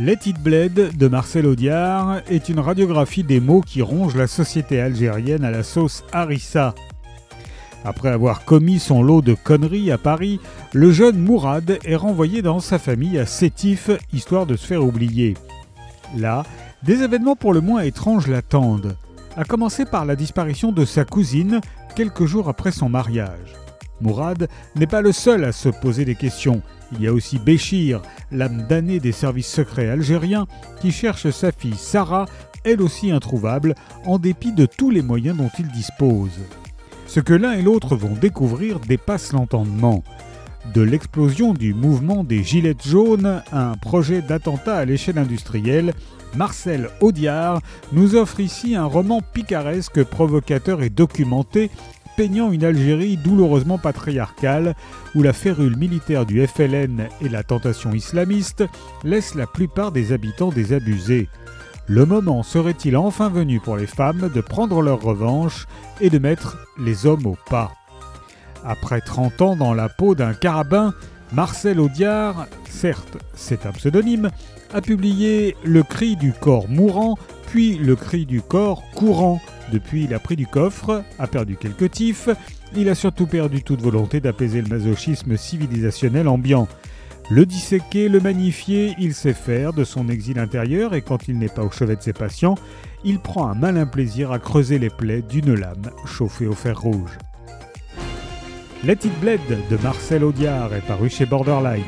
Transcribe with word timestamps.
Let 0.00 0.18
It 0.26 0.40
Bled 0.40 0.96
de 0.96 1.08
Marcel 1.08 1.44
Audiard 1.44 2.20
est 2.28 2.48
une 2.48 2.60
radiographie 2.60 3.24
des 3.24 3.40
mots 3.40 3.62
qui 3.62 3.82
rongent 3.82 4.14
la 4.14 4.28
société 4.28 4.80
algérienne 4.80 5.42
à 5.44 5.50
la 5.50 5.64
sauce 5.64 6.04
harissa. 6.12 6.76
Après 7.84 8.08
avoir 8.08 8.44
commis 8.44 8.78
son 8.78 9.02
lot 9.02 9.22
de 9.22 9.34
conneries 9.34 9.90
à 9.90 9.98
Paris, 9.98 10.38
le 10.72 10.92
jeune 10.92 11.18
Mourad 11.18 11.80
est 11.84 11.96
renvoyé 11.96 12.42
dans 12.42 12.60
sa 12.60 12.78
famille 12.78 13.18
à 13.18 13.26
Sétif, 13.26 13.90
histoire 14.12 14.46
de 14.46 14.54
se 14.54 14.68
faire 14.68 14.84
oublier. 14.84 15.34
Là, 16.16 16.44
des 16.84 17.02
événements 17.02 17.34
pour 17.34 17.52
le 17.52 17.60
moins 17.60 17.80
étranges 17.80 18.28
l'attendent, 18.28 18.96
à 19.36 19.42
commencer 19.42 19.84
par 19.84 20.04
la 20.04 20.14
disparition 20.14 20.70
de 20.70 20.84
sa 20.84 21.04
cousine 21.04 21.60
quelques 21.96 22.24
jours 22.24 22.48
après 22.48 22.70
son 22.70 22.88
mariage. 22.88 23.56
Mourad 24.00 24.48
n'est 24.76 24.86
pas 24.86 25.00
le 25.00 25.12
seul 25.12 25.44
à 25.44 25.52
se 25.52 25.68
poser 25.68 26.04
des 26.04 26.14
questions. 26.14 26.62
Il 26.92 27.02
y 27.02 27.06
a 27.06 27.12
aussi 27.12 27.38
Béchir, 27.38 28.00
l'âme 28.32 28.66
damnée 28.68 29.00
des 29.00 29.12
services 29.12 29.48
secrets 29.48 29.88
algériens, 29.88 30.46
qui 30.80 30.90
cherche 30.90 31.30
sa 31.30 31.52
fille 31.52 31.76
Sarah, 31.76 32.26
elle 32.64 32.82
aussi 32.82 33.10
introuvable, 33.10 33.74
en 34.04 34.18
dépit 34.18 34.52
de 34.52 34.66
tous 34.66 34.90
les 34.90 35.02
moyens 35.02 35.36
dont 35.36 35.50
il 35.58 35.68
dispose. 35.68 36.40
Ce 37.06 37.20
que 37.20 37.34
l'un 37.34 37.52
et 37.52 37.62
l'autre 37.62 37.96
vont 37.96 38.14
découvrir 38.14 38.80
dépasse 38.80 39.32
l'entendement. 39.32 40.02
De 40.74 40.82
l'explosion 40.82 41.54
du 41.54 41.72
mouvement 41.72 42.24
des 42.24 42.44
Gilets 42.44 42.76
jaunes 42.84 43.42
à 43.52 43.70
un 43.70 43.74
projet 43.76 44.20
d'attentat 44.20 44.76
à 44.76 44.84
l'échelle 44.84 45.18
industrielle, 45.18 45.94
Marcel 46.36 46.90
Audiard 47.00 47.62
nous 47.92 48.14
offre 48.14 48.40
ici 48.40 48.74
un 48.74 48.84
roman 48.84 49.22
picaresque, 49.32 50.04
provocateur 50.04 50.82
et 50.82 50.90
documenté 50.90 51.70
peignant 52.18 52.50
une 52.50 52.64
Algérie 52.64 53.16
douloureusement 53.16 53.78
patriarcale, 53.78 54.74
où 55.14 55.22
la 55.22 55.32
férule 55.32 55.76
militaire 55.76 56.26
du 56.26 56.44
FLN 56.44 57.06
et 57.20 57.28
la 57.28 57.44
tentation 57.44 57.92
islamiste 57.92 58.64
laissent 59.04 59.36
la 59.36 59.46
plupart 59.46 59.92
des 59.92 60.10
habitants 60.10 60.50
désabusés. 60.50 61.28
Le 61.86 62.04
moment 62.06 62.42
serait-il 62.42 62.96
enfin 62.96 63.28
venu 63.28 63.60
pour 63.60 63.76
les 63.76 63.86
femmes 63.86 64.32
de 64.34 64.40
prendre 64.40 64.82
leur 64.82 65.00
revanche 65.00 65.68
et 66.00 66.10
de 66.10 66.18
mettre 66.18 66.58
les 66.76 67.06
hommes 67.06 67.24
au 67.24 67.36
pas? 67.48 67.70
Après 68.64 69.00
30 69.00 69.40
ans 69.40 69.54
dans 69.54 69.72
la 69.72 69.88
peau 69.88 70.16
d'un 70.16 70.34
carabin, 70.34 70.94
Marcel 71.32 71.78
Audiard, 71.78 72.48
certes 72.68 73.16
c'est 73.36 73.64
un 73.64 73.70
pseudonyme, 73.70 74.30
a 74.74 74.80
publié 74.80 75.56
Le 75.62 75.84
cri 75.84 76.16
du 76.16 76.32
corps 76.32 76.68
mourant, 76.68 77.16
puis 77.46 77.78
Le 77.78 77.94
cri 77.94 78.26
du 78.26 78.42
corps 78.42 78.82
courant, 78.96 79.40
depuis, 79.70 80.04
il 80.04 80.14
a 80.14 80.18
pris 80.18 80.36
du 80.36 80.46
coffre, 80.46 81.04
a 81.18 81.26
perdu 81.26 81.56
quelques 81.56 81.90
tifs, 81.90 82.28
il 82.76 82.88
a 82.88 82.94
surtout 82.94 83.26
perdu 83.26 83.62
toute 83.62 83.80
volonté 83.80 84.20
d'apaiser 84.20 84.62
le 84.62 84.68
masochisme 84.68 85.36
civilisationnel 85.36 86.28
ambiant. 86.28 86.68
Le 87.30 87.44
disséquer, 87.44 88.08
le 88.08 88.20
magnifier, 88.20 88.94
il 88.98 89.12
sait 89.14 89.34
faire 89.34 89.74
de 89.74 89.84
son 89.84 90.08
exil 90.08 90.38
intérieur 90.38 90.94
et 90.94 91.02
quand 91.02 91.28
il 91.28 91.38
n'est 91.38 91.48
pas 91.48 91.62
au 91.62 91.70
chevet 91.70 91.96
de 91.96 92.02
ses 92.02 92.14
patients, 92.14 92.54
il 93.04 93.18
prend 93.18 93.48
un 93.48 93.54
malin 93.54 93.86
plaisir 93.86 94.32
à 94.32 94.38
creuser 94.38 94.78
les 94.78 94.90
plaies 94.90 95.22
d'une 95.22 95.54
lame 95.54 95.90
chauffée 96.06 96.46
au 96.46 96.54
fer 96.54 96.80
rouge. 96.80 97.18
Let 98.84 98.92
It 99.04 99.20
Bled 99.20 99.40
de 99.70 99.76
Marcel 99.82 100.24
Audiard 100.24 100.72
est 100.72 100.86
paru 100.86 101.10
chez 101.10 101.26
Borderline. 101.26 101.82